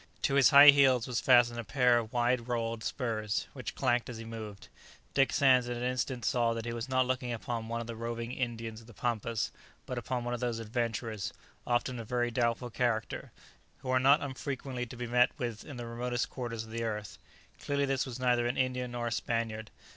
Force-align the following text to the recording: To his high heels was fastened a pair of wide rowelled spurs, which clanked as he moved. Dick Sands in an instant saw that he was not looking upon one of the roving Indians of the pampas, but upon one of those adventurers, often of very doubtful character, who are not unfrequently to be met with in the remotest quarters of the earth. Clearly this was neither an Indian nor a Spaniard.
To 0.23 0.33
his 0.33 0.49
high 0.49 0.71
heels 0.71 1.05
was 1.05 1.21
fastened 1.21 1.59
a 1.59 1.63
pair 1.63 1.99
of 1.99 2.11
wide 2.11 2.47
rowelled 2.47 2.83
spurs, 2.83 3.45
which 3.53 3.75
clanked 3.75 4.09
as 4.09 4.17
he 4.17 4.25
moved. 4.25 4.67
Dick 5.13 5.31
Sands 5.31 5.67
in 5.69 5.77
an 5.77 5.83
instant 5.83 6.25
saw 6.25 6.53
that 6.53 6.65
he 6.65 6.73
was 6.73 6.89
not 6.89 7.05
looking 7.05 7.31
upon 7.31 7.67
one 7.67 7.81
of 7.81 7.85
the 7.85 7.95
roving 7.95 8.31
Indians 8.31 8.81
of 8.81 8.87
the 8.87 8.95
pampas, 8.95 9.51
but 9.85 9.99
upon 9.99 10.23
one 10.23 10.33
of 10.33 10.39
those 10.39 10.57
adventurers, 10.57 11.33
often 11.67 11.99
of 11.99 12.09
very 12.09 12.31
doubtful 12.31 12.71
character, 12.71 13.31
who 13.83 13.91
are 13.91 13.99
not 13.99 14.21
unfrequently 14.21 14.87
to 14.87 14.97
be 14.97 15.05
met 15.05 15.29
with 15.37 15.63
in 15.63 15.77
the 15.77 15.85
remotest 15.85 16.31
quarters 16.31 16.63
of 16.63 16.71
the 16.71 16.81
earth. 16.81 17.19
Clearly 17.63 17.85
this 17.85 18.03
was 18.03 18.19
neither 18.19 18.47
an 18.47 18.57
Indian 18.57 18.93
nor 18.93 19.05
a 19.05 19.11
Spaniard. 19.11 19.69